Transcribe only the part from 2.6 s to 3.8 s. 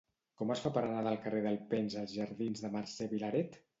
de Mercè Vilaret?